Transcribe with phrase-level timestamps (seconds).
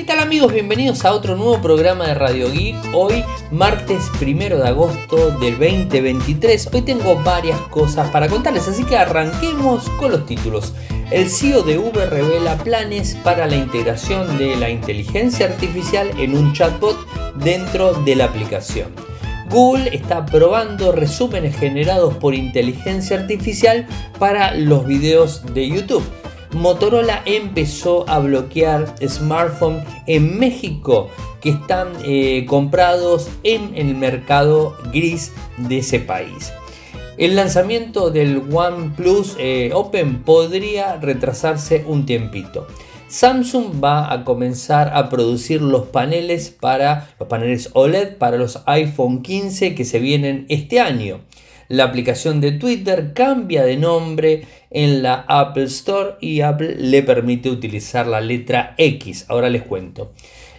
[0.00, 0.50] ¿Qué tal amigos?
[0.50, 2.74] Bienvenidos a otro nuevo programa de Radio Geek.
[2.94, 6.70] Hoy, martes primero de agosto del 2023.
[6.72, 10.72] Hoy tengo varias cosas para contarles, así que arranquemos con los títulos.
[11.10, 16.54] El CEO de Uber revela planes para la integración de la inteligencia artificial en un
[16.54, 16.96] chatbot
[17.34, 18.88] dentro de la aplicación.
[19.50, 23.86] Google está probando resúmenes generados por inteligencia artificial
[24.18, 26.04] para los videos de YouTube.
[26.52, 31.08] Motorola empezó a bloquear smartphones en México
[31.40, 36.52] que están eh, comprados en el mercado gris de ese país.
[37.18, 42.66] El lanzamiento del OnePlus eh, Open podría retrasarse un tiempito.
[43.08, 49.22] Samsung va a comenzar a producir los paneles para los paneles OLED para los iPhone
[49.22, 51.20] 15 que se vienen este año.
[51.68, 57.50] La aplicación de Twitter cambia de nombre en la Apple Store y Apple le permite
[57.50, 59.26] utilizar la letra X.
[59.28, 60.12] Ahora les cuento.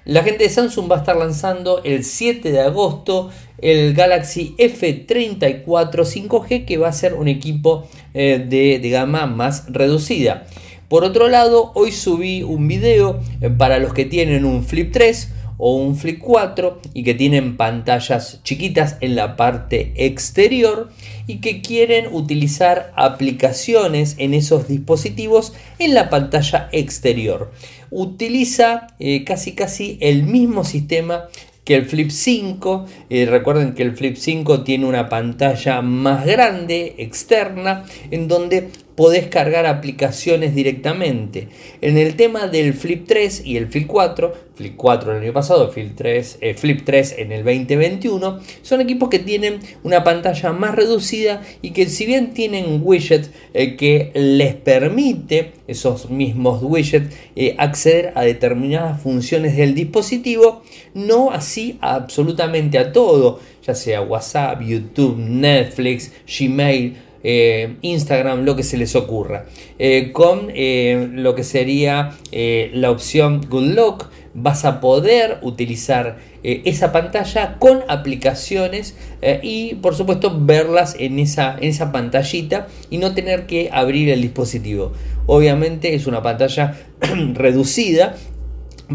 [0.03, 5.65] La gente de Samsung va a estar lanzando el 7 de agosto el Galaxy F34
[5.65, 10.47] 5G que va a ser un equipo eh, de, de gama más reducida.
[10.87, 15.29] Por otro lado, hoy subí un video eh, para los que tienen un Flip 3
[15.63, 20.89] o un Flip 4 y que tienen pantallas chiquitas en la parte exterior
[21.27, 27.51] y que quieren utilizar aplicaciones en esos dispositivos en la pantalla exterior.
[27.91, 31.25] Utiliza eh, casi casi el mismo sistema
[31.63, 32.87] que el Flip 5.
[33.11, 39.27] Eh, recuerden que el Flip 5 tiene una pantalla más grande externa en donde podés
[39.27, 41.47] cargar aplicaciones directamente.
[41.81, 45.71] En el tema del Flip 3 y el Flip 4, Flip 4 el año pasado,
[45.71, 50.75] Flip 3, eh, Flip 3 en el 2021, son equipos que tienen una pantalla más
[50.75, 57.55] reducida y que si bien tienen widgets eh, que les permite, esos mismos widgets, eh,
[57.57, 60.61] acceder a determinadas funciones del dispositivo,
[60.93, 68.63] no así absolutamente a todo, ya sea WhatsApp, YouTube, Netflix, Gmail, eh, Instagram, lo que
[68.63, 69.45] se les ocurra.
[69.79, 76.91] Eh, con eh, lo que sería la opción Good Look, vas a poder utilizar esa
[76.91, 78.95] pantalla con aplicaciones
[79.43, 84.21] y por supuesto verlas en esa, en esa pantallita y no tener que abrir el
[84.21, 84.93] dispositivo.
[85.27, 86.77] Obviamente es una pantalla
[87.33, 88.15] reducida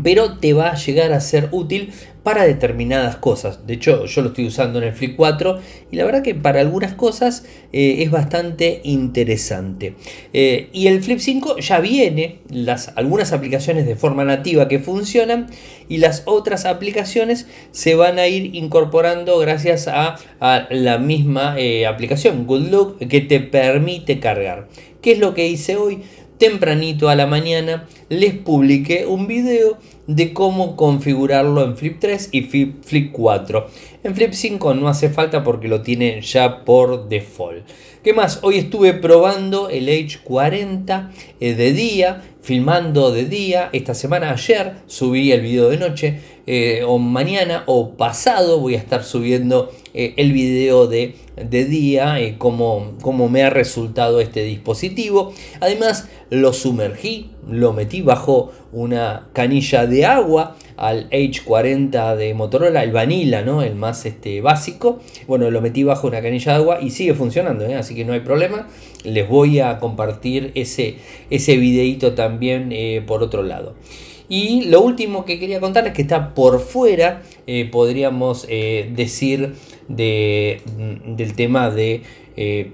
[0.03, 1.93] pero te va a llegar a ser útil
[2.27, 3.69] para determinadas cosas.
[3.69, 5.61] De hecho, yo lo estoy usando en el Flip 4
[5.93, 9.95] y la verdad que para algunas cosas eh, es bastante interesante.
[10.33, 15.47] Eh, y el Flip 5 ya viene las, algunas aplicaciones de forma nativa que funcionan
[15.89, 20.17] y las otras aplicaciones se van a ir incorporando gracias a,
[20.71, 24.67] la misma eh, aplicación Good Look que te permite cargar.
[25.01, 26.03] ¿Qué es lo que hice hoy?
[26.39, 32.43] Tempranito a la mañana les publiqué un video de cómo configurarlo en Flip 3 y
[32.43, 33.67] Flip 4.
[34.05, 37.65] En Flip 5 no hace falta porque lo tiene ya por default.
[38.05, 38.39] ¿Qué más?
[38.43, 41.11] Hoy estuve probando el Age 40
[41.41, 43.69] eh, de día, filmando de día.
[43.73, 46.21] Esta semana, ayer, subí el video de noche.
[46.47, 52.17] Eh, o mañana o pasado voy a estar subiendo eh, el video de, de día,
[52.39, 55.33] cómo, cómo me ha resultado este dispositivo.
[55.61, 62.93] Además, lo sumergí, lo metí bajo una canilla de agua al H40 de Motorola, el
[62.93, 63.63] Vanilla, ¿no?
[63.63, 64.99] el más este, básico.
[65.27, 67.75] Bueno, lo metí bajo una canilla de agua y sigue funcionando, ¿eh?
[67.75, 68.69] así que no hay problema.
[69.05, 70.97] Les voy a compartir ese,
[71.31, 73.75] ese videito también eh, por otro lado.
[74.29, 79.55] Y lo último que quería contarles que está por fuera, eh, podríamos decir,
[79.89, 80.61] de,
[81.07, 82.03] del tema de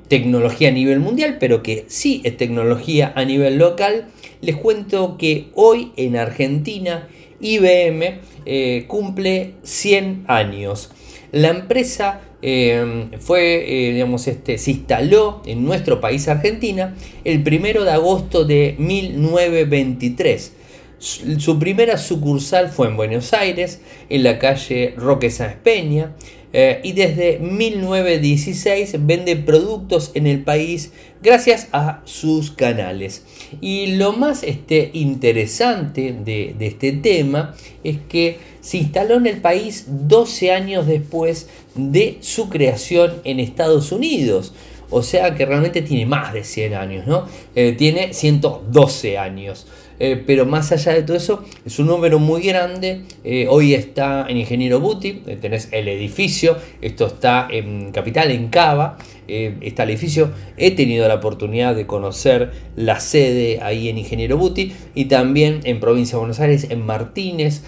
[0.08, 4.06] tecnología a nivel mundial, pero que sí es tecnología a nivel local.
[4.40, 7.06] Les cuento que hoy en Argentina
[7.42, 10.90] IBM eh, cumple 100 años.
[11.32, 17.84] La empresa eh, fue, eh, digamos, este, se instaló en nuestro país Argentina el primero
[17.84, 20.54] de agosto de 1923.
[20.98, 26.14] Su primera sucursal fue en Buenos Aires, en la calle Roque Sáenz Peña.
[26.54, 33.25] Eh, y desde 1916 vende productos en el país gracias a sus canales.
[33.60, 39.87] Y lo más este, interesante de, este tema es que se instaló en el país
[39.88, 44.52] 12 años después de su creación en Estados Unidos.
[44.94, 47.26] o sea que realmente tiene más de 100 años, ¿no?
[47.54, 49.66] Eh, tiene 112 años.
[50.04, 53.02] Eh, pero más allá de todo eso, es un número muy grande.
[53.22, 58.49] Eh, hoy está en Ingeniero Buti, eh, tenés el edificio, esto está en Capital, en
[58.49, 60.32] Cava, está el edificio.
[60.56, 65.78] He tenido la oportunidad de conocer la sede ahí en Ingeniero Buti y también en
[65.78, 67.62] Provincia de Buenos Aires, en Martínez,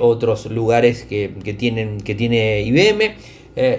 [0.00, 1.28] otros lugares que,
[1.58, 3.14] tienen, que tiene IBM.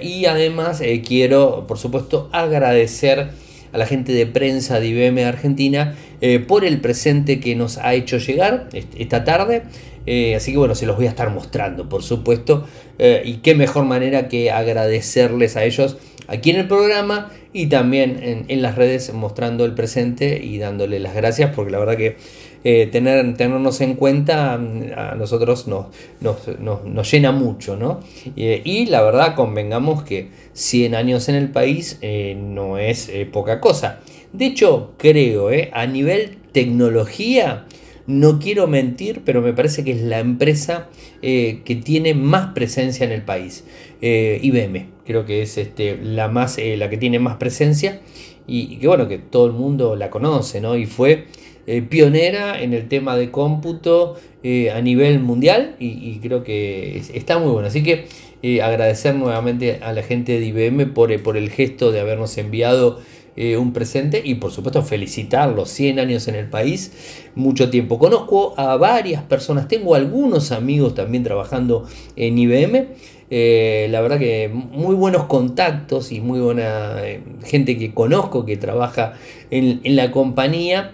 [0.04, 3.32] y además quiero, por supuesto, agradecer
[3.74, 5.96] a la gente de prensa de IBM Argentina
[6.28, 9.62] eh, por el presente que nos ha hecho llegar esta tarde.
[10.08, 12.66] Eh, así que bueno, se los voy a estar mostrando, por supuesto.
[12.98, 18.46] Eh, y qué mejor manera que agradecerles a ellos aquí en el programa y también
[18.48, 22.18] en, las redes mostrando el presente y dándole las gracias, porque la verdad que
[22.88, 25.86] tener, tenernos en cuenta mm, a nosotros nos,
[26.22, 28.00] nos, llena mucho, ¿no?
[28.36, 32.00] y la verdad, convengamos que 100 años en el país
[32.36, 34.00] no es poca cosa.
[34.34, 37.66] De hecho, creo, eh, a nivel tecnología,
[38.08, 40.90] no quiero mentir, pero me parece que es la empresa
[41.22, 43.64] eh, que tiene más presencia en el país.
[44.02, 48.02] Eh, IBM, creo que es este, la, más, la que tiene más presencia
[48.46, 50.76] y, que bueno, que todo el mundo la conoce, ¿no?
[50.78, 51.26] Y fue
[51.90, 54.18] pionera en el tema de cómputo
[54.72, 57.70] a nivel mundial y, creo que está muy bueno.
[57.70, 58.06] Así que
[58.62, 63.00] agradecer nuevamente a la gente de IBM por, por el gesto de habernos enviado
[63.38, 68.00] eh, un presente y por supuesto felicitarlos, 100 años en el país, mucho tiempo.
[68.00, 71.86] Conozco a varias personas, tengo algunos amigos también trabajando
[72.16, 72.88] en IBM.
[73.30, 78.56] Eh, la verdad que muy buenos contactos y muy buena eh, gente que conozco que
[78.56, 79.16] trabaja
[79.52, 80.94] en, la compañía.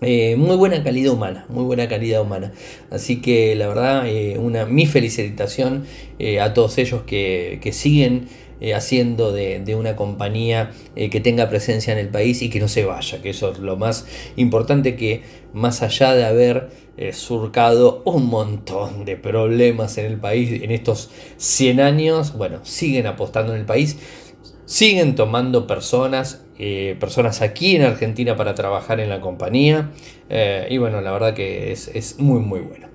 [0.00, 2.52] muy buena calidad humana, muy buena calidad humana.
[2.90, 4.04] Así que la verdad,
[4.38, 5.84] una, mi felicitación
[6.40, 8.26] a todos ellos que, que siguen
[8.60, 12.66] eh, haciendo de, una compañía eh, que tenga presencia en el país y que no
[12.66, 15.22] se vaya, que eso es lo más importante que
[15.52, 21.10] más allá de haber eh, surcado un montón de problemas en el país en estos
[21.36, 23.96] 100 años, bueno, siguen apostando en el país,
[24.64, 26.44] siguen tomando personas,
[26.98, 29.92] personas aquí en Argentina para trabajar en la compañía
[30.68, 32.88] y bueno, la verdad que es, es muy muy bueno.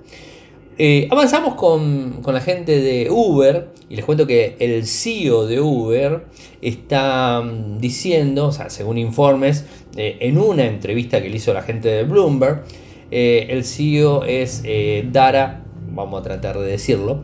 [0.80, 6.26] Eh, avanzamos con, la gente de Uber y les cuento que el CEO de Uber
[6.62, 9.66] está mm, diciendo, o sea, según informes,
[9.96, 12.64] eh, en una entrevista que le hizo la gente de Bloomberg,
[13.12, 14.64] eh, el CEO es
[15.12, 17.22] Dara, vamos a tratar de decirlo,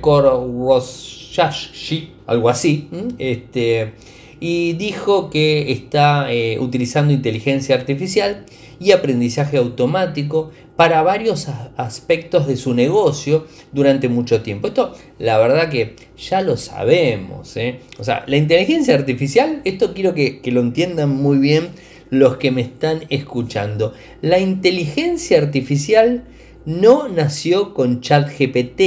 [0.00, 2.88] Koroshashi, algo así,
[3.18, 3.92] este,
[4.40, 6.28] y dijo que está
[6.58, 8.46] utilizando inteligencia artificial
[8.80, 10.50] y aprendizaje automático
[10.80, 11.46] para varios
[11.76, 14.68] aspectos de su negocio durante mucho tiempo.
[14.68, 17.54] Esto, la verdad que ya lo sabemos.
[17.58, 17.80] ¿eh?
[17.98, 21.68] O sea, la inteligencia artificial, esto quiero que, lo entiendan muy bien
[22.08, 23.92] los que me están escuchando.
[24.22, 26.24] La inteligencia artificial
[26.64, 28.80] no nació con ChatGPT.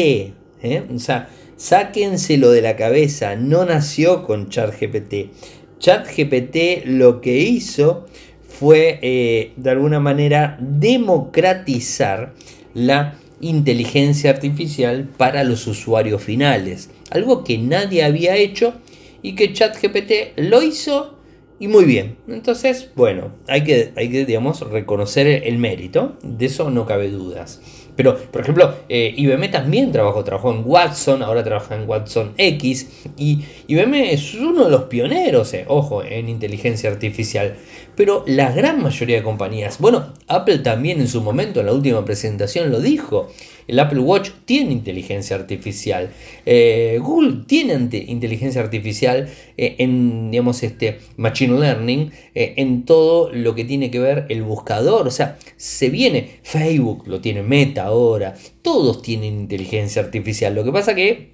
[0.63, 0.83] ¿eh?
[0.91, 5.29] O sea, sáquenselo de la cabeza, no nació con ChatGPT.
[5.77, 8.07] ChatGPT lo que hizo
[8.59, 12.33] fue eh, de alguna manera democratizar
[12.73, 16.89] la inteligencia artificial para los usuarios finales.
[17.09, 18.75] Algo que nadie había hecho
[19.21, 21.17] y que ChatGPT lo hizo
[21.59, 22.17] y muy bien.
[22.27, 27.61] Entonces, bueno, hay que, hay que digamos, reconocer el mérito, de eso no cabe dudas.
[27.95, 33.05] Pero, por ejemplo, eh, IBM también trabajó, trabajó en Watson, ahora trabaja en Watson X.
[33.17, 37.55] Y IBM es uno de los pioneros, eh, ojo, en inteligencia artificial.
[37.95, 42.03] Pero la gran mayoría de compañías, bueno, Apple también en su momento, en la última
[42.05, 43.29] presentación, lo dijo.
[43.67, 46.09] El Apple Watch tiene inteligencia artificial.
[46.45, 47.73] Eh, Google tiene
[48.07, 54.43] inteligencia artificial en, digamos, este machine learning, en todo lo que tiene que ver el
[54.43, 55.07] buscador.
[55.07, 56.39] O sea, se viene.
[56.43, 60.53] Facebook lo tiene Meta ahora, todos tienen inteligencia artificial.
[60.55, 61.32] Lo que pasa que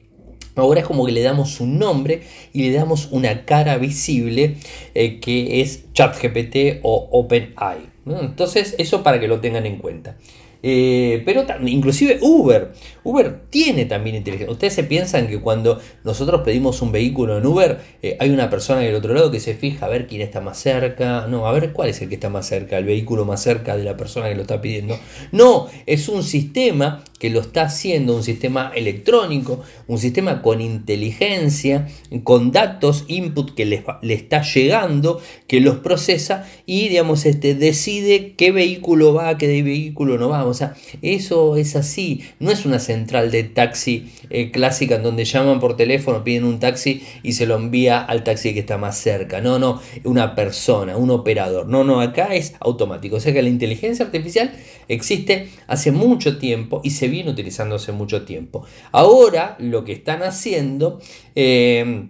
[0.55, 2.21] ahora es como que le damos un nombre
[2.53, 4.57] y le damos una cara visible
[4.95, 7.89] eh, que es ChatGPT o OpenAI.
[8.05, 10.17] Entonces, eso para que lo tengan en cuenta.
[10.61, 12.73] Eh, pero inclusive Uber,
[13.03, 14.51] Uber tiene también inteligencia.
[14.51, 18.81] Ustedes se piensan que cuando nosotros pedimos un vehículo en Uber, eh, hay una persona
[18.81, 21.27] del otro lado que se fija a ver quién está más cerca.
[21.27, 23.83] No, a ver cuál es el que está más cerca, el vehículo más cerca de
[23.83, 24.99] la persona que lo está pidiendo.
[25.31, 31.89] No, es un sistema que lo está haciendo, un sistema electrónico, un sistema con inteligencia,
[32.23, 38.35] con datos, input que le, le está llegando, que los procesa y digamos este, decide
[38.35, 42.23] qué vehículo va, qué vehículo no va O sea, eso es así.
[42.39, 46.59] No es una central de taxi eh, clásica en donde llaman por teléfono, piden un
[46.59, 49.41] taxi y se lo envía al taxi que está más cerca.
[49.41, 51.67] No, no, una persona, un operador.
[51.67, 53.17] No, no, acá es automático.
[53.17, 54.51] O sea que la inteligencia artificial
[54.87, 58.65] existe hace mucho tiempo y se viene utilizando hace mucho tiempo.
[58.91, 60.99] Ahora lo que están haciendo...
[61.35, 62.09] Eh,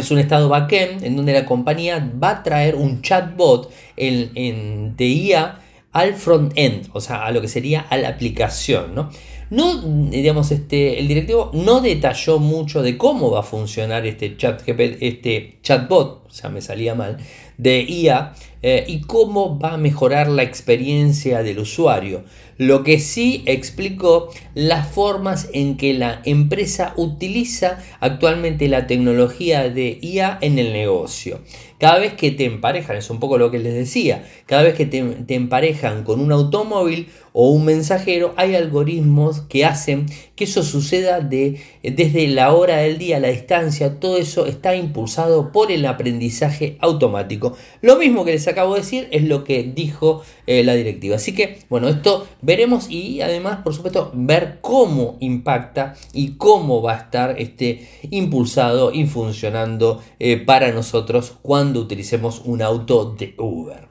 [0.00, 4.96] es un estado backend en donde la compañía va a traer un chatbot en, en,
[4.96, 5.60] de IA
[5.96, 9.08] al front-end, o sea, a lo que sería a la aplicación, ¿no?
[9.48, 14.60] No, digamos, este, el directivo no detalló mucho de cómo va a funcionar este, chat,
[14.68, 17.16] este chatbot, o sea, me salía mal,
[17.56, 22.24] de IA eh, y cómo va a mejorar la experiencia del usuario.
[22.58, 29.98] Lo que sí explicó las formas en que la empresa utiliza actualmente la tecnología de
[30.00, 31.40] IA en el negocio.
[31.78, 34.86] Cada vez que te emparejan, es un poco lo que les decía, cada vez que
[34.86, 40.62] te, te emparejan con un automóvil o un mensajero, hay algoritmos que hacen que eso
[40.62, 45.84] suceda de, desde la hora del día, la distancia, todo eso está impulsado por el
[45.84, 47.54] aprendizaje automático.
[47.82, 51.16] Lo mismo que les acabo de decir es lo que dijo eh, la directiva.
[51.16, 56.92] Así que, bueno, esto veremos y además, por supuesto, ver cómo impacta y cómo va
[56.94, 63.88] a estar este, impulsado y funcionando eh, para nosotros cuando utilicemos un auto de Uber.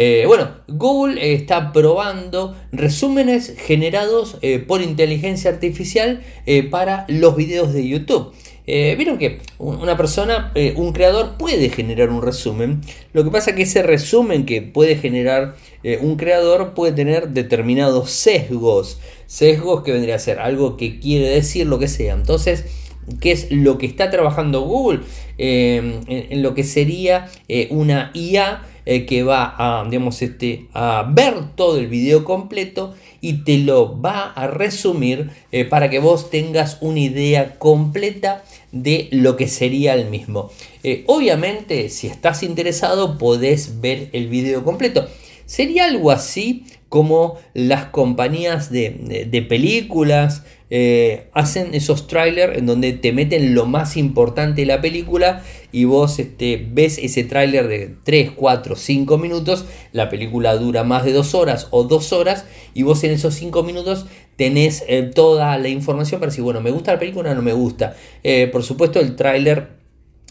[0.00, 4.36] Eh, bueno, Google está probando resúmenes generados
[4.68, 6.22] por inteligencia artificial
[6.70, 8.32] para los videos de YouTube.
[8.68, 12.82] Vieron que una persona, un creador puede generar un resumen.
[13.14, 15.56] Lo que pasa es que ese resumen que puede generar
[16.02, 19.00] un creador puede tener determinados sesgos.
[19.26, 22.12] Sesgos que vendría a ser algo que quiere decir lo que sea.
[22.12, 22.66] Entonces,
[23.20, 25.00] ¿qué es lo que está trabajando Google?
[25.38, 27.30] en, lo que sería
[27.70, 33.44] una IA eh, que va a, digamos, este, a ver todo el video completo y
[33.44, 39.36] te lo va a resumir eh, para que vos tengas una idea completa de lo
[39.36, 40.50] que sería el mismo.
[40.82, 45.08] Eh, obviamente, si estás interesado, podés ver el video completo.
[45.46, 53.12] Sería algo así como las compañías de, películas eh, hacen esos trailers en donde te
[53.12, 58.32] meten lo más importante de la película y vos este, ves ese tráiler de 3,
[58.32, 62.44] 4, 5 minutos, la película dura más de 2 horas o 2 horas
[62.74, 64.06] y vos en esos 5 minutos
[64.38, 67.52] tenés eh, toda la información para decir, bueno, me gusta la película o no me
[67.52, 67.96] gusta.
[68.22, 69.70] Eh, por supuesto el tráiler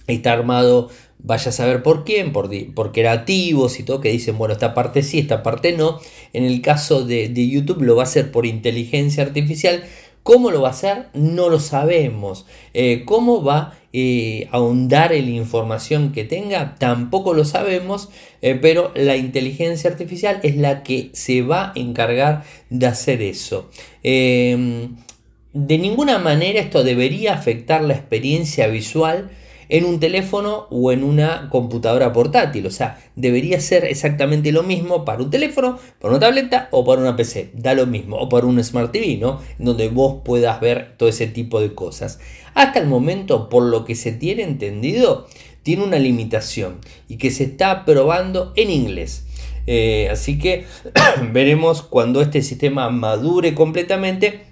[0.08, 4.54] está armado vaya a saber por quién, por, por creativos y todo, que dicen, bueno,
[4.54, 6.00] esta parte sí, esta parte no.
[6.32, 9.84] En el caso de, YouTube lo va a hacer por inteligencia artificial.
[10.24, 11.08] ¿Cómo lo va a hacer?
[11.14, 12.46] No lo sabemos.
[12.74, 16.76] Eh, ¿Cómo va eh, ahondar en la información que tenga?
[16.76, 18.10] Tampoco lo sabemos,
[18.44, 23.70] eh, pero la inteligencia artificial es la que se va a encargar de hacer eso.
[24.04, 29.32] de ninguna manera esto debería afectar la experiencia visual
[29.70, 32.66] en un teléfono o en una computadora portátil.
[32.66, 37.02] O sea, debería ser exactamente lo mismo para un teléfono, para una tableta o para
[37.02, 37.52] una PC.
[37.54, 38.18] Da lo mismo.
[38.18, 39.42] O para un Smart TV, ¿no?
[39.60, 42.20] Donde vos puedas ver todo ese tipo de cosas.
[42.54, 45.28] Hasta el momento, por lo que se tiene entendido,
[45.64, 49.26] tiene una limitación y que se está probando en inglés.
[49.68, 50.66] Eh, así que
[51.34, 54.46] veremos cuando este sistema madure completamente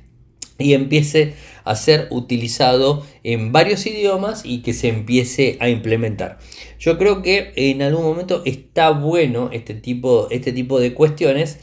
[0.57, 1.33] y empiece
[1.65, 6.37] a ser utilizado en varios idiomas y que se empiece a implementar.
[6.79, 11.59] Yo creo que en algún momento está bueno este tipo, este tipo de cuestiones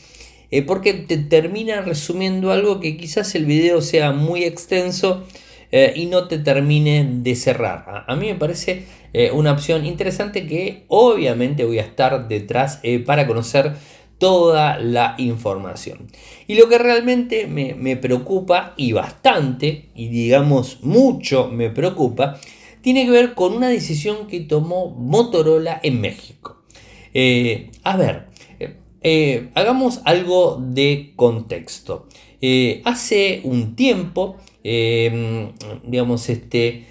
[0.53, 5.25] eh, porque te termina resumiendo algo que quizás el video sea muy extenso
[5.71, 8.05] eh, y no te termine de cerrar.
[8.07, 13.27] A, mí me parece eh, una opción interesante que obviamente voy a estar detrás para
[13.27, 13.73] conocer
[14.23, 16.07] toda la información.
[16.47, 22.39] Y lo que realmente me, preocupa y bastante, y digamos mucho me preocupa,
[22.83, 26.63] tiene que ver con una decisión que tomó Motorola en México.
[27.13, 28.27] Eh, a ver,
[28.61, 32.07] eh, eh, hagamos algo de contexto.
[32.85, 36.87] hace un tiempo, digamos, este,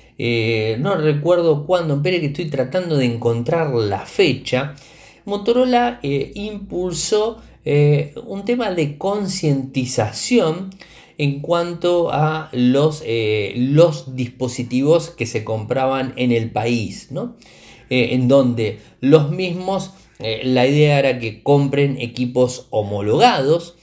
[0.79, 4.75] no recuerdo cuándo, pero que estoy tratando de encontrar la fecha,
[5.25, 10.71] Motorola eh, impulsó eh, un tema de concientización
[11.17, 17.09] en cuanto a los, eh, los, dispositivos que se compraban en el país,
[17.89, 23.75] en donde los mismos, la idea era que compren equipos homologados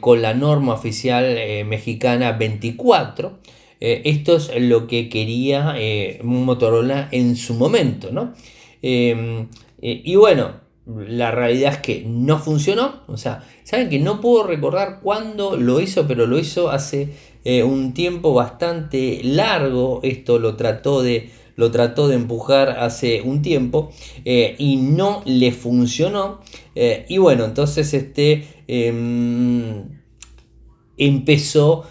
[0.00, 3.38] con la norma oficial mexicana 24.
[3.80, 5.74] esto es lo que quería
[6.22, 8.12] Motorola en su momento.
[8.12, 8.34] ¿no?
[9.82, 13.02] Eh, y bueno, la realidad es que no funcionó.
[13.08, 17.10] O sea, saben que no puedo recordar cuándo lo hizo, pero lo hizo hace
[17.44, 20.00] eh, un tiempo bastante largo.
[20.04, 23.90] Esto lo trató de, lo trató de empujar hace un tiempo
[24.24, 26.40] eh, y no le funcionó.
[26.74, 30.00] Y bueno, entonces este em,
[30.96, 31.84] empezó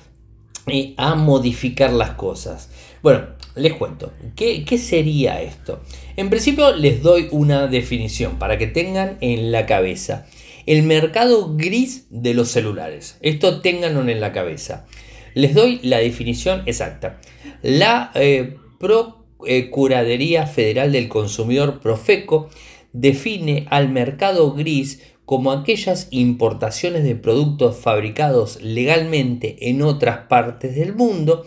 [0.97, 2.71] a modificar las cosas.
[3.03, 5.81] Bueno, les cuento, ¿qué, sería esto?
[6.15, 10.25] En principio les doy una definición para que tengan en la cabeza.
[10.65, 13.17] El mercado gris de los celulares.
[13.21, 14.85] Esto ténganlo en la cabeza.
[15.33, 17.19] Les doy la definición exacta.
[17.61, 22.49] La eh, Procuraduría Federal del Consumidor, Profeco,
[22.93, 30.93] define al mercado gris como aquellas importaciones de productos fabricados legalmente en otras partes del
[30.93, 31.45] mundo,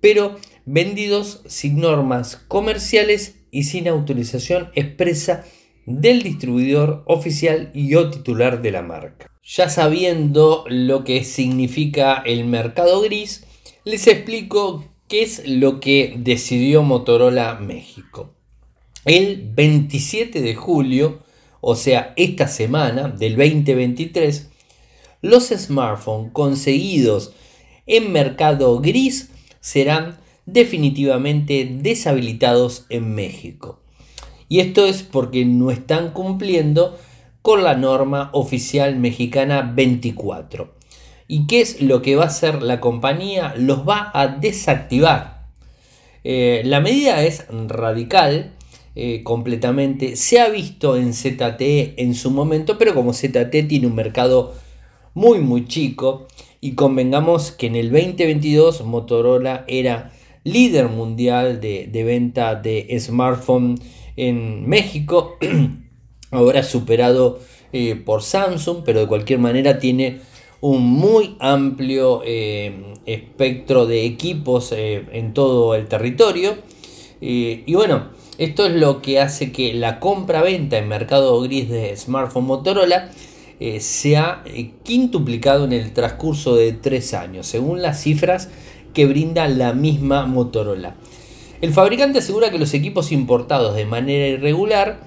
[0.00, 5.44] pero vendidos sin normas comerciales y sin autorización expresa
[5.86, 9.30] del distribuidor oficial y o titular de la marca.
[9.44, 13.44] Ya sabiendo lo que significa el mercado gris,
[13.84, 18.34] les explico qué es lo que decidió Motorola México.
[19.04, 21.22] El 27 de julio,
[21.60, 24.48] o sea, esta semana del 2023,
[25.20, 27.34] los smartphones conseguidos
[27.86, 29.30] en mercado gris
[29.60, 33.80] serán definitivamente deshabilitados en México.
[34.48, 36.98] Y esto es porque no están cumpliendo
[37.42, 40.74] con la norma oficial mexicana 24.
[41.26, 43.54] ¿Y qué es lo que va a hacer la compañía?
[43.56, 45.46] Los va a desactivar.
[46.22, 48.52] Eh, la medida es radical
[48.94, 50.16] eh, completamente.
[50.16, 54.54] Se ha visto en ZTE en su momento, pero como ZTE tiene un mercado
[55.14, 56.26] muy muy chico
[56.60, 60.12] y convengamos que en el 2022 Motorola era
[60.44, 63.76] líder mundial de, venta de smartphone
[64.16, 65.36] en México.
[66.30, 67.40] Ahora superado
[67.72, 70.20] eh, por Samsung, pero de cualquier manera tiene
[70.60, 76.56] un muy amplio eh, espectro de equipos eh, en todo el territorio.
[77.20, 82.44] y bueno, esto es lo que hace que la compra-venta en mercado gris de smartphone
[82.44, 83.10] Motorola
[83.78, 84.42] se ha
[84.82, 88.50] quintuplicado en el transcurso de tres años, según las cifras
[88.94, 90.94] que brinda la misma Motorola.
[91.60, 95.00] El fabricante asegura que los equipos importados de manera irregular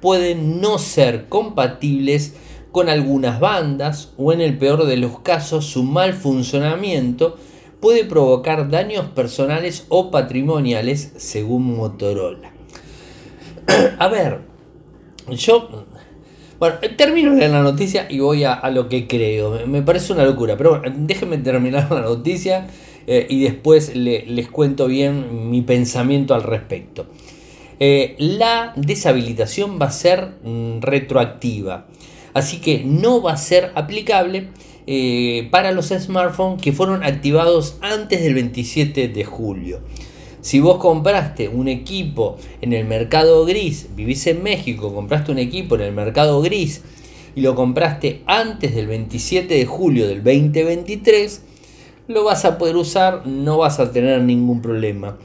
[0.00, 2.34] pueden no ser compatibles
[2.72, 7.36] con algunas bandas o en el peor de los casos su mal funcionamiento
[7.80, 12.52] puede provocar daños personales o patrimoniales según Motorola.
[13.98, 14.40] A ver,
[15.30, 15.86] yo
[16.60, 19.66] bueno, termino la noticia y voy a, lo que creo.
[19.66, 22.66] Me parece una locura, pero bueno, déjenme terminar la noticia
[23.06, 27.06] eh, y después les cuento bien mi pensamiento al respecto.
[27.82, 31.86] Eh, la deshabilitación va a ser mm, retroactiva,
[32.34, 34.48] así que no va a ser aplicable
[34.86, 39.80] eh, para los smartphones que fueron activados antes del 27 de julio.
[40.42, 45.74] Si vos compraste un equipo en el mercado gris, vivís en México, compraste un equipo
[45.74, 46.82] en el mercado gris
[47.34, 51.42] y lo compraste antes del 27 de julio del 2023,
[52.10, 55.16] lo vas a poder usar, no vas a tener ningún problema.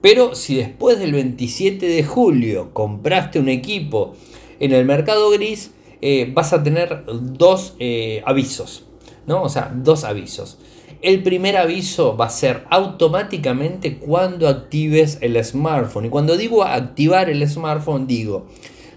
[0.00, 4.14] Pero si después del 27 de julio compraste un equipo
[4.60, 8.84] en el mercado gris, eh, vas a tener dos eh, avisos,
[9.26, 9.42] ¿no?
[9.42, 10.58] O sea, dos avisos.
[11.02, 16.06] El primer aviso va a ser automáticamente cuando actives el smartphone.
[16.06, 18.46] Y cuando digo activar el smartphone, digo,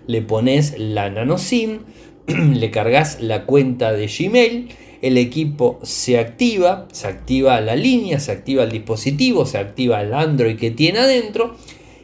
[0.06, 1.80] le pones la nano SIM,
[2.28, 4.69] le cargas la cuenta de Gmail
[5.03, 10.13] el equipo se activa, se activa la línea, se activa el dispositivo, se activa el
[10.13, 11.57] Android que tiene adentro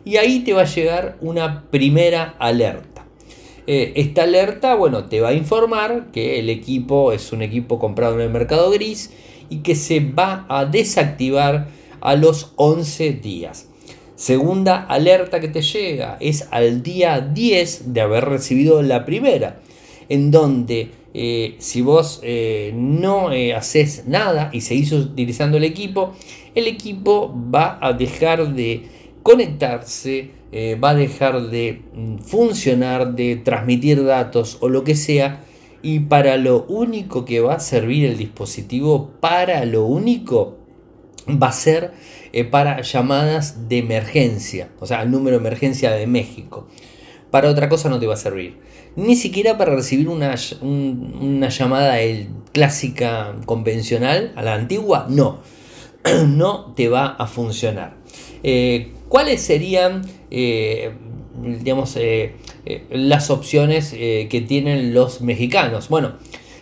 [0.04, 3.08] y ahí te va a llegar una primera alerta.
[3.68, 8.16] Eh, esta alerta, bueno, te va a informar que el equipo es un equipo comprado
[8.16, 9.12] en el mercado gris
[9.50, 11.70] y que se va a desactivar
[12.02, 13.70] a los 11 días.
[14.16, 19.62] Segunda alerta que te llega es al día 10 de haber recibido la primera,
[20.10, 26.14] en donde eh, si vos eh, no eh, haces nada y seguís utilizando el equipo,
[26.54, 28.84] el equipo va a dejar de
[29.24, 30.32] conectarse,
[30.84, 35.44] va a dejar de mm, funcionar, de transmitir datos o lo que sea.
[35.82, 40.58] Y para lo único que va a servir el dispositivo, para lo único,
[41.30, 41.92] va a ser
[42.52, 46.68] para llamadas de emergencia, o sea, el número de emergencia de México.
[47.32, 48.58] Para otra cosa no te va a servir
[48.96, 50.36] ni siquiera para recibir una,
[51.50, 51.98] llamada
[52.52, 55.40] clásica convencional, a la antigua, no,
[56.28, 57.96] no te va a funcionar.
[58.44, 60.92] Eh, ¿Cuáles serían, eh,
[61.42, 61.98] digamos,
[62.92, 65.90] las opciones que tienen los mexicanos.
[65.90, 66.14] Bueno,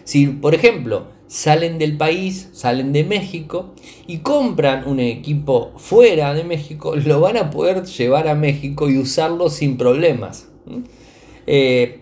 [0.05, 3.73] si por ejemplo salen del país, salen de México
[4.05, 8.97] y compran un equipo fuera de México, lo van a poder llevar a México y
[8.97, 10.47] usarlo sin problemas.
[11.45, 12.01] Eh,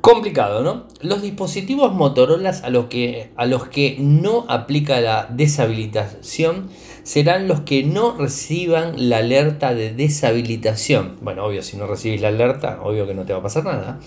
[0.00, 0.86] complicado, ¿no?
[1.00, 6.68] Los dispositivos Motorola a los, que, a los que no aplica la deshabilitación
[7.04, 11.18] serán los que no reciban la alerta de deshabilitación.
[11.20, 14.00] Bueno, obvio, si no recibís la alerta, obvio que no te va a pasar nada.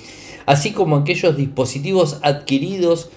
[0.46, 3.10] Así como aquellos dispositivos adquiridos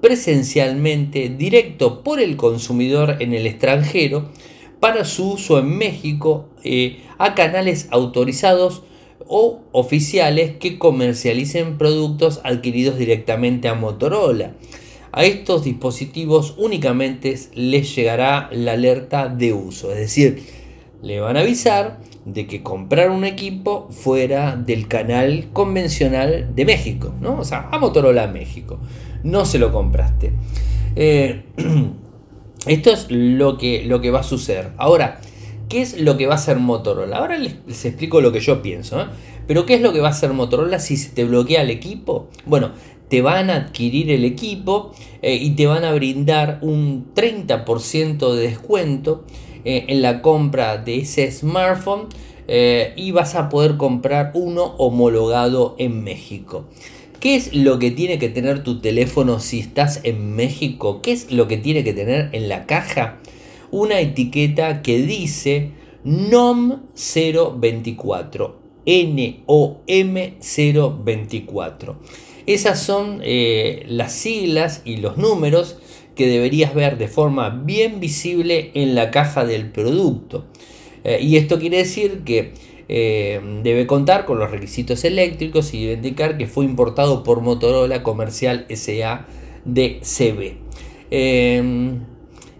[0.00, 4.28] presencialmente directo por el consumidor en el extranjero
[4.78, 8.82] para su uso en México eh, a canales autorizados
[9.28, 14.54] o oficiales que comercialicen productos adquiridos directamente a Motorola.
[15.12, 20.42] A estos dispositivos únicamente les llegará la alerta de uso, es decir,
[21.02, 27.14] le van a avisar de que comprar un equipo fuera del canal convencional de México,
[27.20, 27.38] ¿no?
[27.38, 28.78] O sea, a Motorola México
[29.22, 30.32] no se lo compraste.
[30.96, 31.44] Eh,
[32.66, 34.72] esto es lo que, lo que va a suceder.
[34.76, 35.20] Ahora,
[35.68, 37.18] ¿qué es lo que va a hacer Motorola?
[37.18, 39.00] Ahora les, explico lo que yo pienso.
[39.00, 39.06] ¿eh?
[39.46, 42.28] Pero ¿qué es lo que va a hacer Motorola si se te bloquea el equipo?
[42.44, 42.72] Bueno,
[43.08, 48.42] te van a adquirir el equipo eh, y te van a brindar un 30% de
[48.42, 49.24] descuento
[49.68, 52.06] en la compra de ese smartphone
[52.46, 56.66] y vas a poder comprar uno homologado en México.
[57.20, 61.00] ¿Qué es lo que tiene que tener tu teléfono si estás en México?
[61.02, 63.18] ¿Qué es lo que tiene que tener en la caja?
[63.70, 65.72] Una etiqueta que dice
[66.04, 68.60] NOM 024.
[68.86, 69.74] NOM
[71.04, 71.96] 024.
[72.46, 75.78] Esas son eh, las siglas y los números
[76.14, 80.46] que deberías ver de forma bien visible en la caja del producto.
[81.02, 82.52] Eh, y esto quiere decir que
[82.88, 88.64] eh, debe contar con los requisitos eléctricos y indicar que fue importado por Motorola Comercial
[88.70, 89.26] SA
[89.64, 90.54] de CB.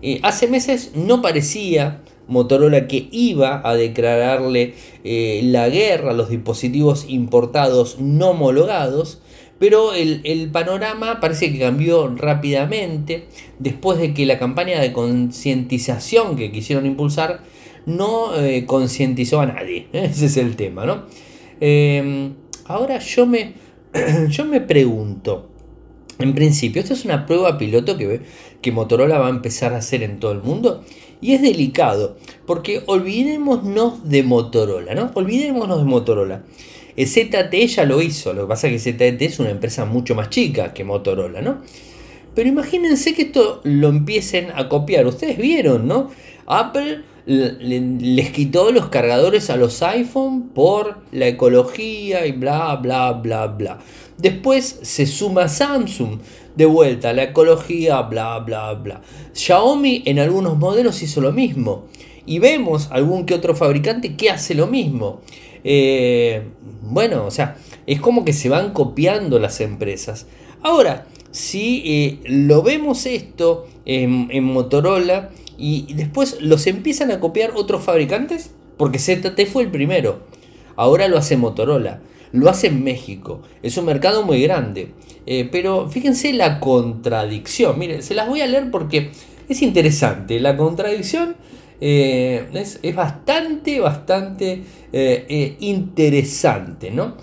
[0.03, 6.29] Eh, hace meses no parecía Motorola que iba a declararle eh, la guerra a los
[6.29, 9.23] dispositivos importados no homologados,
[9.59, 13.29] pero el, panorama parece que cambió rápidamente
[13.59, 17.41] después de que la campaña de concientización que quisieron impulsar
[17.87, 19.87] no eh, concientizó a nadie.
[19.93, 21.05] Ese es el tema, ¿no?
[22.67, 23.55] Ahora yo me,
[24.29, 25.49] yo me pregunto,
[26.19, 28.21] en principio, esto es una prueba piloto que,
[28.61, 30.85] que Motorola va a empezar a hacer en todo el mundo.
[31.21, 35.11] Y es delicado, porque olvidémonos de Motorola, ¿no?
[35.15, 36.43] Olvidémonos de Motorola.
[36.99, 40.31] ZTE ya lo hizo, lo que pasa es que ZTE es una empresa mucho más
[40.31, 41.63] chica que Motorola, ¿no?
[42.35, 45.07] Pero imagínense que esto lo empiecen a copiar.
[45.07, 46.11] Ustedes vieron, ¿no?
[46.47, 53.47] Apple les quitó los cargadores a los iPhone por la ecología y bla, bla, bla,
[53.47, 53.79] bla.
[54.19, 56.19] Después se suma Samsung
[56.55, 59.03] de vuelta, la ecología, bla, bla, bla.
[59.35, 61.85] Xiaomi en algunos modelos hizo lo mismo.
[62.25, 65.21] Y vemos algún que otro fabricante que hace lo mismo.
[65.65, 66.43] Eh,
[66.83, 70.27] bueno, o sea, es como que se van copiando las empresas.
[70.63, 77.83] Ahora, si eh, lo vemos esto en Motorola, y después los empiezan a copiar otros
[77.83, 80.21] fabricantes porque ZT fue el primero.
[80.77, 82.01] Ahora lo hace Motorola,
[82.33, 83.43] lo hace en México.
[83.63, 84.91] Es un mercado muy grande.
[85.27, 87.79] Eh, pero fíjense la contradicción.
[87.79, 89.11] Miren, se las voy a leer porque
[89.49, 90.39] es interesante.
[90.41, 91.37] La contradicción
[91.81, 94.63] eh, es, bastante, bastante
[94.93, 97.17] eh, interesante, ¿no?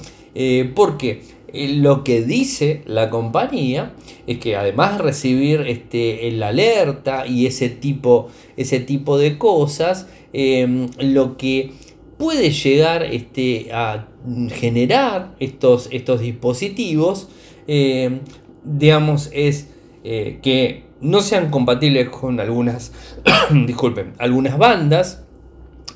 [0.73, 1.21] porque
[1.53, 3.93] lo que dice la compañía
[4.25, 10.07] es que además de recibir este, el alerta y ese tipo, ese tipo de cosas,
[10.33, 11.71] lo que
[12.17, 14.07] puede llegar este, a
[14.49, 17.29] generar estos, estos dispositivos,
[17.67, 18.19] em,
[18.63, 19.69] digamos, es
[20.03, 22.93] eh, que no sean compatibles con algunas,
[23.65, 25.23] disculpen, algunas bandas,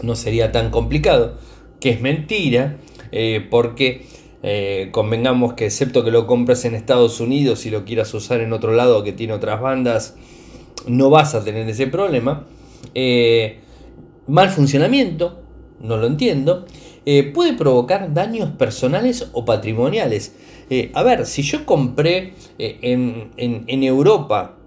[0.02, 1.38] no sería tan complicado,
[1.80, 2.78] que es mentira,
[3.12, 4.06] eh, porque
[4.44, 8.54] eh, convengamos que excepto que lo compres en Estados Unidos y lo quieras usar en
[8.54, 10.16] otro lado que tiene otras bandas,
[10.88, 12.46] no vas a tener ese problema.
[12.94, 13.60] Eh,
[14.28, 15.42] mal funcionamiento,
[15.82, 16.66] no lo entiendo.
[17.10, 20.36] Eh, puede provocar daños personales o patrimoniales.
[20.94, 24.58] a ver, si yo compré en, en, Europa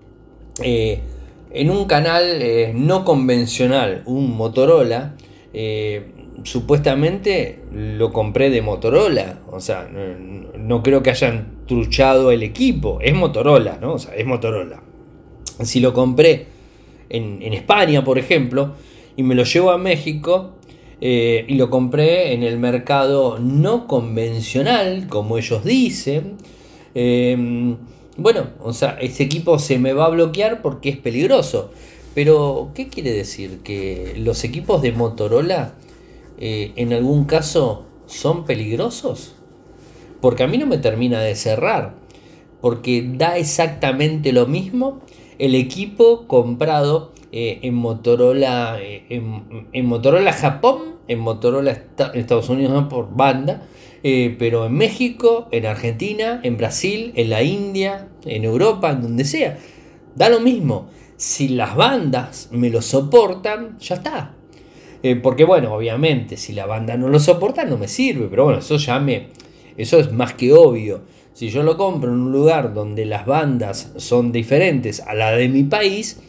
[0.62, 2.42] en un canal
[2.74, 5.16] no convencional un Motorola,
[6.44, 9.40] supuestamente lo compré de Motorola.
[9.50, 12.98] O sea, no, creo que hayan truchado el equipo.
[13.00, 13.94] Es Motorola, ¿no?
[13.94, 14.82] O sea, es Motorola.
[15.62, 16.46] Si lo compré
[17.08, 18.74] en, España, por ejemplo,
[19.16, 20.52] y me lo llevo a México,
[21.00, 26.36] Eh, y lo compré en el mercado no convencional, como ellos dicen.
[26.94, 27.76] Em,
[28.16, 31.70] bueno, o sea, ese equipo se me va a bloquear porque es peligroso.
[32.14, 33.60] Pero, ¿qué quiere decir?
[33.62, 35.74] ¿Que los equipos de Motorola
[36.38, 39.34] eh, en algún caso son peligrosos?
[40.20, 41.94] Porque a mí no me termina de cerrar.
[42.60, 45.00] Porque da exactamente lo mismo
[45.38, 51.70] el equipo comprado eh, en Motorola eh, en, Motorola Japón, en Motorola
[52.14, 53.68] Estados Unidos por banda,
[54.02, 59.24] eh, pero en México, en Argentina, en Brasil, en la India, en Europa, en donde
[59.24, 59.58] sea.
[60.16, 60.90] Da lo mismo.
[61.16, 64.34] Si las bandas me lo soportan, ya está.
[65.22, 68.26] porque bueno, obviamente, si la banda no lo soporta, no me sirve.
[68.28, 69.28] Pero bueno, eso ya me...
[69.76, 71.02] Eso es más que obvio.
[71.32, 75.48] Si yo lo compro en un lugar donde las bandas son diferentes a la de
[75.48, 76.20] mi país,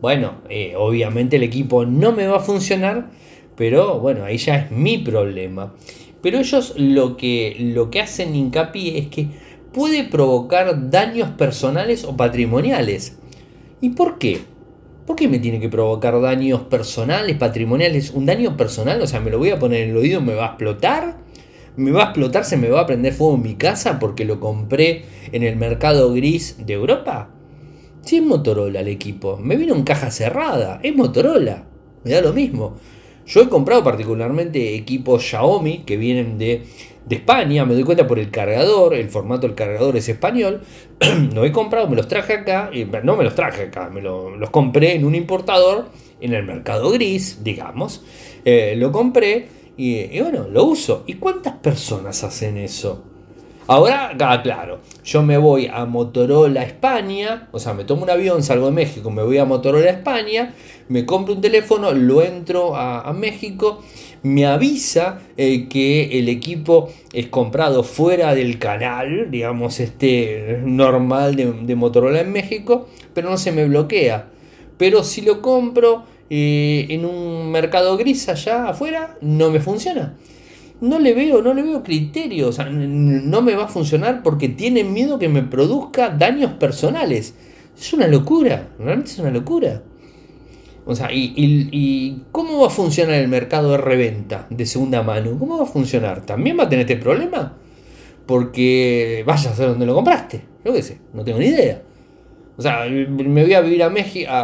[0.00, 3.10] bueno, eh, obviamente el equipo no me va a funcionar,
[3.56, 5.74] pero bueno, ahí ya es mi problema.
[6.22, 9.28] Pero ellos lo que, lo que hacen hincapié es que
[9.72, 13.18] puede provocar daños personales o patrimoniales.
[13.80, 14.40] ¿Y por qué?
[15.06, 18.10] ¿Por qué me tiene que provocar daños personales, patrimoniales?
[18.10, 19.00] ¿Un daño personal?
[19.00, 21.18] O sea, me lo voy a poner en el oído, me va a explotar.
[21.76, 22.44] ¿Me va a explotar?
[22.44, 26.12] ¿Se me va a prender fuego en mi casa porque lo compré en el mercado
[26.12, 27.35] gris de Europa?
[28.06, 31.64] Si es Motorola el equipo, me vino en caja cerrada, es Motorola,
[32.04, 32.76] me da lo mismo.
[33.26, 36.62] Yo he comprado particularmente equipos Xiaomi que vienen de,
[37.10, 40.60] España, me doy cuenta por el cargador, el formato del cargador es español.
[41.34, 44.50] lo he comprado, me los traje acá, y, no me los traje acá, me los
[44.50, 45.86] compré en un importador
[46.20, 48.04] en el mercado gris, digamos.
[48.44, 51.02] Eh, lo compré y bueno, lo uso.
[51.08, 53.15] ¿Y cuántas personas hacen eso?
[53.68, 58.66] Ahora, claro, yo me voy a Motorola España, o sea, me tomo un avión, salgo
[58.66, 60.54] de México, me voy a Motorola España,
[60.88, 63.82] me compro un teléfono, lo entro a, México,
[64.22, 71.74] me avisa eh, que el equipo es comprado fuera del canal, digamos, este normal de,
[71.74, 74.28] Motorola en México, pero no se me bloquea.
[74.78, 80.14] Pero si lo compro eh, en un mercado gris allá afuera, no me funciona
[80.80, 84.48] no le veo, no le veo criterio, o sea, no me va a funcionar porque
[84.48, 87.34] tienen miedo que me produzca daños personales.
[87.78, 89.82] Es una locura, realmente es una locura.
[90.84, 95.36] O sea, y, cómo va a funcionar el mercado de reventa de segunda mano?
[95.38, 96.24] ¿Cómo va a funcionar?
[96.24, 97.56] ¿También va a tener este problema?
[98.24, 100.42] Porque vaya a saber dónde lo compraste.
[100.64, 101.82] Yo qué sé, no tengo ni idea.
[102.56, 103.86] O sea, me voy a vivir a,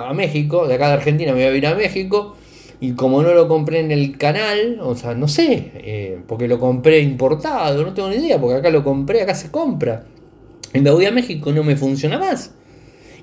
[0.09, 2.37] a México, de acá de Argentina me voy a vivir a México
[2.83, 6.59] y como no lo compré en el canal, o sea, no sé, eh, porque lo
[6.59, 10.05] compré importado, no tengo ni idea, porque acá lo compré, acá se compra.
[10.75, 12.55] Y me voy a México no me funciona más.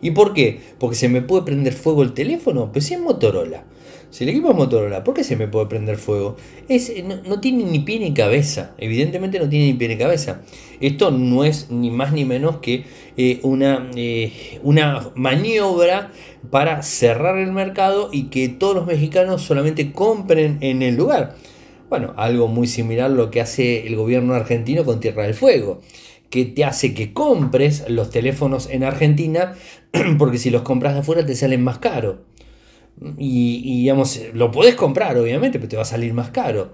[0.02, 0.62] ¿Y por qué?
[0.80, 3.66] Porque se me puede prender fuego el teléfono, pues si es Motorola.
[4.12, 6.36] Si el equipo es Motorola, ¿por qué se me puede prender fuego?
[6.68, 8.74] Es, no, tiene ni pie ni cabeza.
[8.80, 10.42] Evidentemente no tiene ni pie ni cabeza.
[10.82, 12.86] Esto no es ni más ni menos que
[13.18, 16.12] eh, una, eh, una maniobra
[16.50, 21.36] para cerrar el mercado y que todos los mexicanos solamente compren en el lugar.
[21.90, 25.82] Bueno, algo muy similar a lo que hace el gobierno argentino con Tierra del Fuego
[26.30, 29.56] que te hace que compres los teléfonos en Argentina,
[30.18, 32.24] porque si los compras de afuera te salen más caro.
[33.18, 36.74] Y, digamos, lo puedes comprar, obviamente, pero te va a salir más caro.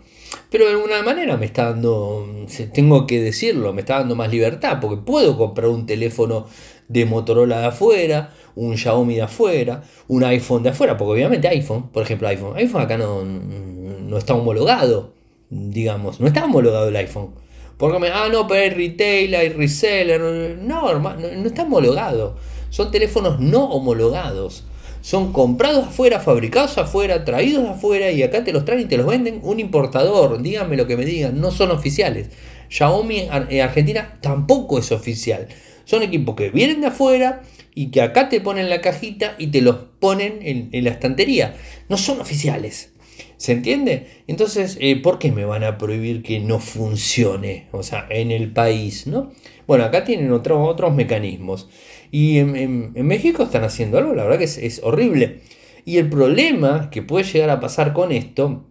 [0.49, 2.27] Pero de alguna manera me está dando,
[2.73, 6.47] tengo que decirlo, me está dando más libertad, porque puedo comprar un teléfono
[6.87, 11.89] de Motorola de afuera, un Xiaomi de afuera, un iPhone de afuera, porque obviamente iPhone,
[11.89, 15.13] por ejemplo iPhone, iPhone acá no, no está homologado,
[15.49, 17.35] digamos, no está homologado el iPhone.
[17.77, 22.37] Porque me, ah, no, pero hay retail, hay reseller, no, no, no está homologado.
[22.69, 24.65] Son teléfonos no homologados
[25.05, 29.05] son comprados afuera, fabricados afuera, traídos afuera y acá te los traen y te los
[29.05, 30.41] venden un importador.
[30.41, 32.31] Díganme lo que me digan, no son oficiales.
[32.69, 35.47] Xiaomi en eh, Argentina tampoco es oficial.
[35.83, 37.43] Son equipos que vienen de afuera
[37.75, 41.55] y que acá te ponen la cajita y te los ponen en, la estantería.
[41.87, 42.91] No son oficiales.
[43.37, 44.07] ¿Se entiende?
[44.25, 47.67] Entonces, eh, ¿por qué me van a prohibir que no funcione?
[47.73, 49.31] O sea, en el país, ¿no?
[49.67, 51.69] Bueno, acá tienen otros mecanismos.
[52.11, 55.41] Y en, México están haciendo algo, la verdad que es, horrible.
[55.85, 58.65] Y el problema que puede llegar a pasar con esto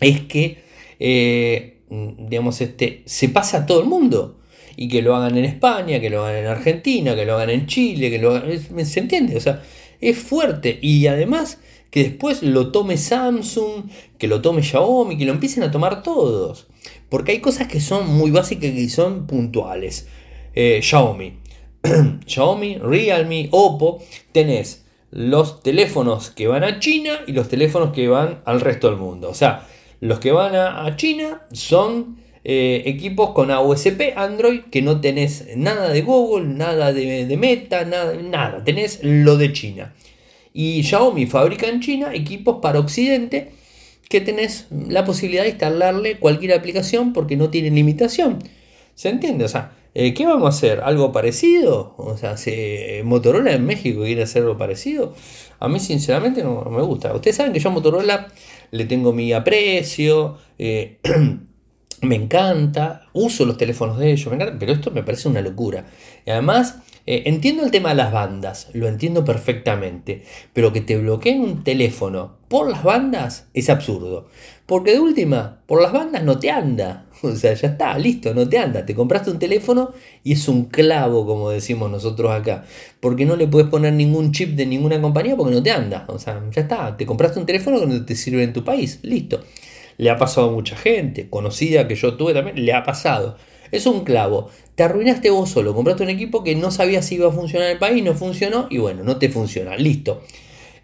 [0.00, 0.58] es que,
[0.98, 4.40] eh, digamos, este, se pasa a todo el mundo.
[4.76, 7.66] Y que lo hagan en España, que lo hagan en Argentina, que lo hagan en
[7.66, 9.36] Chile, que lo hagan, ¿Se entiende?
[9.36, 9.62] O sea,
[10.00, 10.78] es fuerte.
[10.80, 11.58] Y además
[11.90, 13.84] que después lo tome Samsung,
[14.18, 16.66] que lo tome Xiaomi, que lo empiecen a tomar todos.
[17.08, 20.06] Porque hay cosas que son muy básicas y son puntuales.
[20.54, 21.38] Eh, Xiaomi.
[22.26, 28.42] Xiaomi, Realme, Oppo, tenés los teléfonos que van a China y los teléfonos que van
[28.44, 29.30] al resto del mundo.
[29.30, 29.66] O sea,
[30.00, 35.88] Los que van a, China son eh, equipos con AOSP Android que no tenés nada
[35.88, 39.94] de Google, nada de, de Meta, nada, nada, tenés lo de China.
[40.52, 43.52] Y Xiaomi fabrica en China equipos para Occidente
[44.08, 48.38] que tenés la posibilidad de instalarle cualquier aplicación porque no tiene limitación.
[48.94, 49.44] ¿Se entiende?
[49.44, 50.80] O sea, eh, ¿qué vamos a hacer?
[50.84, 51.94] ¿Algo parecido?
[51.96, 52.54] O sea, si
[53.02, 55.12] Motorola en México quiere hacer algo parecido,
[55.58, 57.12] a mí sinceramente no, me gusta.
[57.12, 58.28] Ustedes saben que yo a Motorola
[58.70, 61.00] le tengo mi aprecio, eh,
[62.02, 65.86] me encanta, uso los teléfonos de ellos, pero esto me parece una locura.
[66.24, 70.96] Y además, eh, entiendo el tema de las bandas, lo entiendo perfectamente, pero que te
[70.96, 74.28] bloqueen un teléfono por las bandas es absurdo.
[74.68, 77.06] Porque de última, por las bandas no te anda.
[77.22, 78.84] O sea, ya está, listo, no te anda.
[78.84, 82.66] Te compraste un teléfono y es un clavo, como decimos nosotros acá.
[83.00, 86.04] Porque no le puedes poner ningún chip de ninguna compañía porque no te anda.
[86.08, 89.00] O sea, ya está, te compraste un teléfono que no te sirve en tu país,
[89.02, 89.42] listo.
[89.96, 93.38] Le ha pasado a mucha gente, conocida que yo tuve también, le ha pasado.
[93.72, 94.50] Es un clavo.
[94.74, 95.74] Te arruinaste vos solo.
[95.74, 98.66] Compraste un equipo que no sabías si iba a funcionar en el país, no funcionó
[98.68, 99.76] y bueno, no te funciona.
[99.78, 100.22] Listo.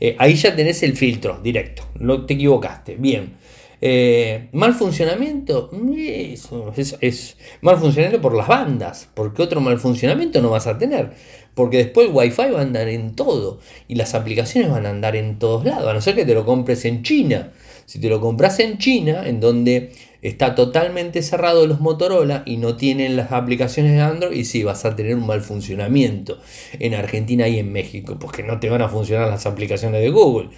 [0.01, 1.85] Eh, ahí ya tenés el filtro directo.
[2.01, 2.97] No te equivocaste.
[2.97, 3.44] Bien.
[3.81, 5.71] Eh, mal funcionamiento.
[5.97, 9.09] Eso es, mal funcionamiento por las bandas.
[9.15, 11.13] Porque otro mal funcionamiento no vas a tener.
[11.55, 13.59] Porque después el Wi-Fi va a andar en todo.
[13.89, 15.89] Y las aplicaciones van a andar en todos lados.
[15.89, 17.53] A no ser que te lo compres en China.
[17.87, 22.77] Si te lo compras en China, en donde está totalmente cerrado los Motorola y no
[22.77, 26.39] tienen las aplicaciones de Android, y sí, vas a tener un mal funcionamiento
[26.79, 30.49] en Argentina y en México, porque no te van a funcionar las aplicaciones de Google.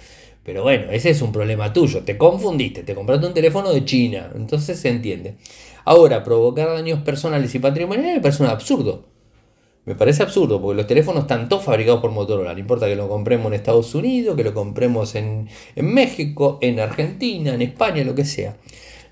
[0.47, 2.03] Pero bueno, ese es un problema tuyo.
[2.05, 4.31] Te confundiste, te compraste un teléfono de China.
[4.33, 5.35] Entonces se entiende.
[5.83, 9.03] Ahora, provocar daños personales y patrimoniales me parece un absurdo.
[9.83, 12.53] Me parece absurdo, porque los teléfonos están todos fabricados por Motorola.
[12.53, 16.79] No importa que lo compremos en Estados Unidos, que lo compremos en, en México, en
[16.79, 18.55] Argentina, en España, lo que sea.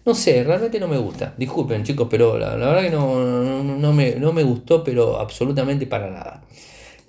[0.06, 1.34] No sé, realmente no me gusta.
[1.38, 6.10] Disculpen chicos, pero la, verdad que no, no, me, no, me, gustó, pero absolutamente para
[6.10, 6.44] nada.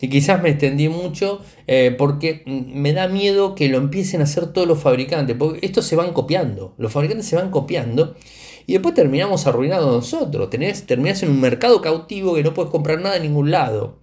[0.00, 4.52] Y quizás me extendí mucho eh, porque me da miedo que lo empiecen a hacer
[4.52, 8.14] todos los fabricantes, porque estos se van copiando, los fabricantes se van copiando
[8.66, 10.50] y después terminamos arruinados nosotros.
[10.50, 13.98] Tenés, terminás en un mercado cautivo que no puedes comprar nada en ningún lado.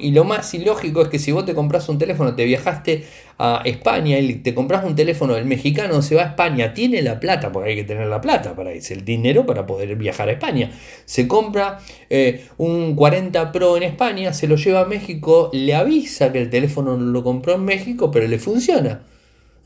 [0.00, 3.04] Y lo más ilógico es que si vos te compras un teléfono, te viajaste
[3.38, 7.20] a España y te compras un teléfono, el mexicano se va a España, tiene la
[7.20, 10.32] plata, porque hay que tener la plata para irse, el dinero para poder viajar a
[10.32, 10.72] España.
[11.04, 11.78] Se compra
[12.10, 16.50] eh, un 40 Pro en España, se lo lleva a México, le avisa que el
[16.50, 19.02] teléfono lo compró en México, pero le funciona.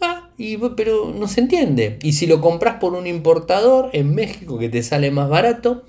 [0.01, 1.99] Ah, y, pero no se entiende.
[2.03, 5.85] Y si lo compras por un importador en México que te sale más barato,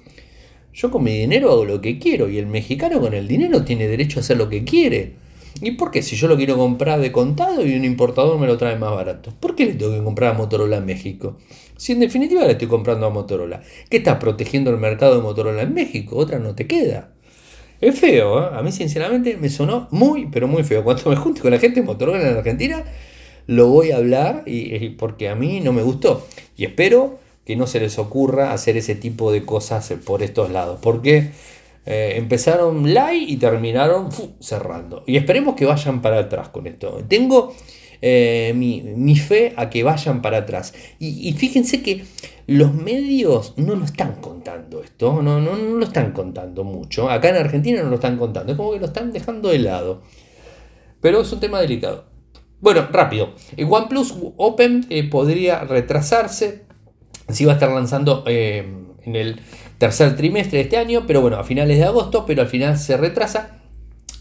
[0.73, 3.87] yo con mi dinero hago lo que quiero y el mexicano con el dinero tiene
[3.87, 5.13] derecho a hacer lo que quiere.
[5.61, 6.01] ¿Y por qué?
[6.01, 9.33] Si yo lo quiero comprar de contado y un importador me lo trae más barato.
[9.39, 11.37] ¿Por qué le tengo que comprar a Motorola en México?
[11.77, 13.61] Si en definitiva le estoy comprando a Motorola.
[13.89, 16.15] ¿Qué estás protegiendo el mercado de Motorola en México?
[16.15, 17.11] Otra no te queda.
[17.81, 18.49] Es feo, ¿eh?
[18.53, 20.83] A mí sinceramente me sonó muy, pero muy feo.
[20.83, 22.83] Cuando me junte con la gente de Motorola en Argentina,
[23.47, 26.27] lo voy a hablar y, porque a mí no me gustó.
[26.55, 30.79] Y espero que no se les ocurra hacer ese tipo de cosas por estos lados.
[30.81, 31.31] Porque
[31.85, 35.03] eh, empezaron live y terminaron cerrando.
[35.07, 37.03] Y esperemos que vayan para atrás con esto.
[37.07, 37.53] Tengo
[38.03, 40.73] eh, mi, fe a que vayan para atrás.
[40.99, 42.03] Y, fíjense que
[42.47, 47.09] los medios no lo están contando esto, no, no, no, lo están contando mucho.
[47.09, 50.01] Acá en Argentina no lo están contando, es como que lo están dejando de lado.
[50.99, 52.05] Pero es un tema delicado.
[52.59, 53.33] Bueno, rápido.
[53.57, 56.65] El OnePlus Open eh, podría retrasarse
[57.33, 58.65] se iba a estar lanzando eh,
[59.03, 59.39] en el
[59.77, 62.97] tercer trimestre de este año, pero bueno, a finales de agosto, pero al final se
[62.97, 63.57] retrasa.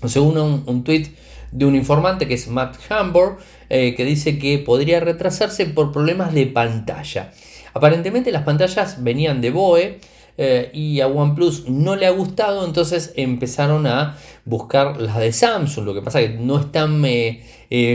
[0.07, 1.09] Según un, un tweet
[1.53, 6.33] de un informante que es Matt Hambor, eh, que dice que podría retrasarse por problemas
[6.33, 7.33] de pantalla.
[7.75, 9.99] Aparentemente las pantallas venían de BOE
[10.38, 15.85] eh, y a OnePlus no le ha gustado, entonces empezaron a buscar las de Samsung.
[15.85, 17.05] Lo que pasa es que no están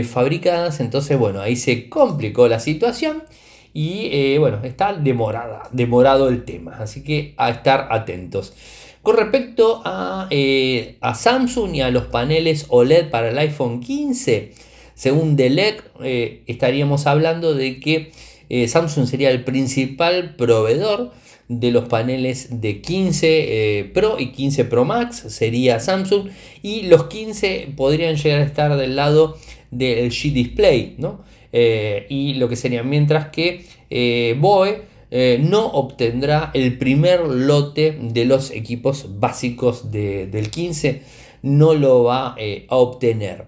[0.04, 3.24] fabricadas, entonces bueno, ahí se complicó la situación.
[3.76, 8.54] Y eh, bueno, está demorado el tema, así que a estar atentos.
[9.02, 14.52] Con respecto a, eh, a Samsung y a los paneles OLED para el iPhone 15,
[14.94, 18.12] según Delec, eh, estaríamos hablando de que
[18.66, 21.12] Samsung sería el principal proveedor
[21.48, 26.30] de los paneles de 15 Pro y 15 Pro Max, sería Samsung,
[26.62, 29.36] y los 15 podrían llegar a estar del lado
[29.70, 31.26] del G Display, ¿no?
[31.58, 37.96] Eh, y lo que sería, mientras que eh, BOE eh, no obtendrá el primer lote
[37.98, 41.00] de los equipos básicos del 15,
[41.40, 42.36] no lo va
[42.68, 43.46] a obtener.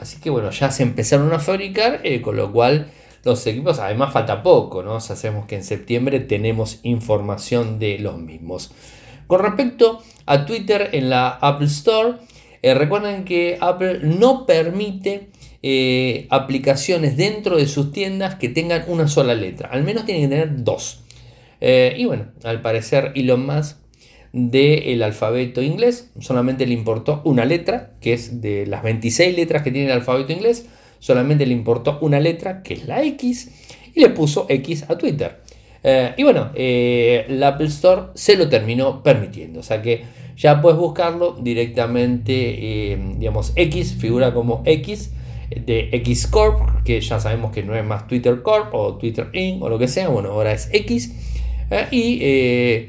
[0.00, 2.90] así que bueno, ya se empezaron a fabricar, con lo cual
[3.24, 4.98] los equipos, además falta poco, ¿no?
[4.98, 8.72] sabemos que en septiembre tenemos información de los mismos.
[9.28, 12.14] Con respecto a Twitter en la Apple Store,
[12.62, 15.28] eh, recuerden que Apple no permite
[15.62, 19.68] eh, aplicaciones dentro de sus tiendas que tengan una sola letra.
[19.68, 21.02] Al menos tienen que tener dos.
[21.60, 23.76] Eh, y bueno, al parecer Elon Musk
[24.32, 29.70] del alfabeto inglés solamente le importó una letra, que es de las 26 letras que
[29.70, 30.66] tiene el alfabeto inglés,
[30.98, 33.50] solamente le importó una letra, que es la X,
[33.94, 35.40] y le puso X a Twitter.
[35.82, 40.04] Eh, y bueno, la Apple Store se lo terminó permitiendo, o sea que
[40.38, 45.10] ya puedes buscarlo directamente, digamos, X figura como X
[45.50, 49.62] de X Corp, que ya sabemos que no es más Twitter Corp o Twitter Inc.
[49.62, 51.12] o lo que sea, bueno, ahora es X.
[51.70, 52.88] Eh, y eh,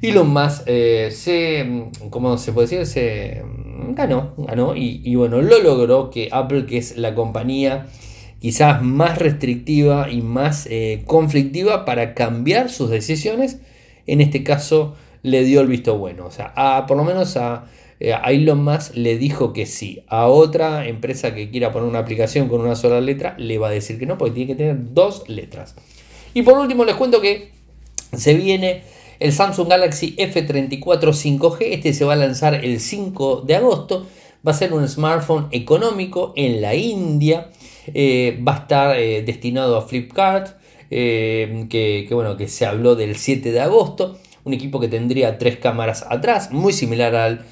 [0.00, 2.86] Elon Musk eh, se, ¿cómo se puede decir?
[2.86, 3.42] Se
[3.94, 7.86] ganó, ganó y, bueno, lo logró que Apple, que es la compañía
[8.40, 13.58] quizás más restrictiva y más eh, conflictiva para cambiar sus decisiones,
[14.06, 17.64] en este caso le dio el visto bueno, o sea, a, por lo menos a
[18.00, 20.02] eh, a Elon Musk le dijo que sí.
[20.08, 23.70] A otra empresa que quiera poner una aplicación con una sola letra, le va a
[23.70, 25.74] decir que no, porque tiene que tener dos letras.
[26.34, 27.50] Y por último, les cuento que
[28.16, 28.82] se viene
[29.18, 31.56] el Samsung Galaxy F34 5G.
[31.60, 34.06] Este se va a lanzar el 5 de agosto.
[34.46, 37.50] Va a ser un smartphone económico en la India.
[37.92, 40.56] Eh, va a estar eh, destinado a Flipkart.
[40.88, 44.18] que, bueno, que se habló del 7 de agosto.
[44.44, 47.44] Un equipo que tendría tres cámaras atrás, muy similar al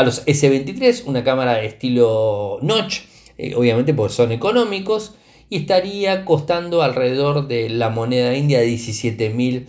[0.00, 3.00] a los S23, una cámara de estilo notch,
[3.38, 5.14] eh, obviamente porque son económicos,
[5.48, 9.66] y estaría costando alrededor de la moneda india 17.000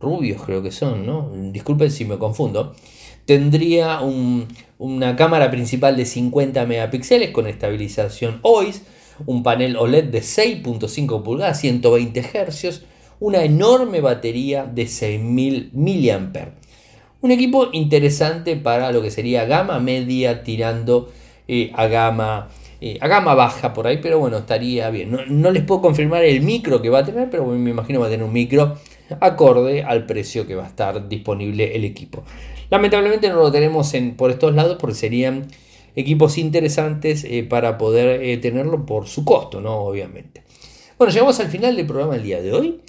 [0.00, 1.30] rubios, creo que son, ¿no?
[1.52, 2.74] Disculpen si me confundo.
[3.24, 4.00] Tendría
[4.78, 8.82] una cámara principal de 50 megapíxeles con estabilización OIS,
[9.26, 12.82] un panel OLED de 6.5 pulgadas, 120 Hz,
[13.18, 16.65] una enorme batería de 6.000 mAh.
[17.22, 21.10] Un equipo interesante para lo que sería gama media tirando
[21.48, 22.48] eh, a, gama,
[22.80, 25.16] eh, a gama baja por ahí, pero bueno, estaría bien.
[25.28, 28.10] No, les puedo confirmar el micro que va a tener, pero me imagino va a
[28.10, 28.76] tener un micro
[29.20, 32.22] acorde al precio que va a estar disponible el equipo.
[32.68, 35.46] Lamentablemente no lo tenemos en, por estos lados porque serían
[35.94, 39.76] equipos interesantes eh, para poder tenerlo por su costo, ¿no?
[39.76, 40.42] Obviamente.
[40.98, 42.80] Bueno, llegamos al final del programa del día de hoy.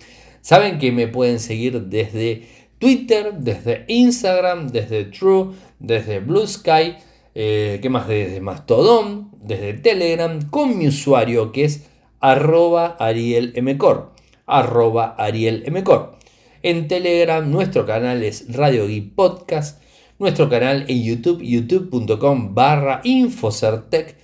[0.42, 6.98] Saben que me pueden seguir desde Twitter, desde Instagram, desde True, desde Blue Sky,
[7.34, 8.08] eh, ¿qué más?
[8.08, 11.88] Desde Mastodon, desde Telegram, con mi usuario que es
[12.20, 14.12] arroba arielmcor,
[14.46, 16.18] arroba arielmcor.
[16.64, 19.82] En Telegram nuestro canal es Radio Geek Podcast,
[20.20, 24.16] nuestro canal en YouTube, youtube.com barra Infocertec,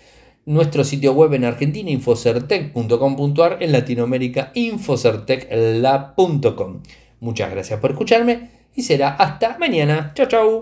[0.45, 6.82] nuestro sitio web en Argentina, infocertec.com.ar, en Latinoamérica, infocertecla.com.
[7.24, 10.12] Muchas gracias por escucharme y será hasta mañana.
[10.14, 10.62] Chao, chao.